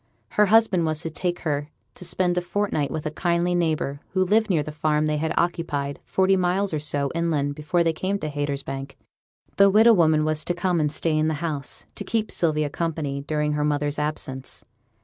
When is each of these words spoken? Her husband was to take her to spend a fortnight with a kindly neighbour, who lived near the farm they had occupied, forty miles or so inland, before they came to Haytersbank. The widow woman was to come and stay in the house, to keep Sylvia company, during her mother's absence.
Her 0.29 0.47
husband 0.47 0.83
was 0.87 1.01
to 1.03 1.11
take 1.11 1.41
her 1.41 1.69
to 1.93 2.03
spend 2.03 2.35
a 2.35 2.41
fortnight 2.41 2.89
with 2.89 3.05
a 3.05 3.11
kindly 3.11 3.53
neighbour, 3.53 3.99
who 4.13 4.25
lived 4.25 4.49
near 4.49 4.63
the 4.63 4.71
farm 4.71 5.05
they 5.05 5.17
had 5.17 5.31
occupied, 5.37 5.99
forty 6.05 6.35
miles 6.35 6.73
or 6.73 6.79
so 6.79 7.11
inland, 7.13 7.53
before 7.53 7.83
they 7.83 7.93
came 7.93 8.17
to 8.17 8.27
Haytersbank. 8.27 8.97
The 9.57 9.69
widow 9.69 9.93
woman 9.93 10.25
was 10.25 10.43
to 10.45 10.55
come 10.55 10.79
and 10.79 10.91
stay 10.91 11.15
in 11.15 11.27
the 11.27 11.35
house, 11.35 11.85
to 11.93 12.03
keep 12.03 12.31
Sylvia 12.31 12.67
company, 12.71 13.21
during 13.21 13.53
her 13.53 13.63
mother's 13.63 13.99
absence. 13.99 14.63